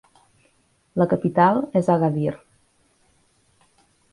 [1.01, 2.33] La capital és Agadir.